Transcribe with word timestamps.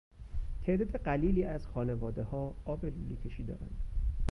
تعداد 0.65 0.95
قلیلی 0.95 1.43
از 1.43 1.65
خانوادهها 1.67 2.55
آب 2.65 2.85
لوله 2.85 3.15
کشی 3.25 3.43
دارند. 3.43 3.79